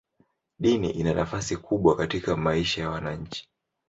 [0.59, 3.49] Dini ina nafasi kubwa katika maisha ya wananchi.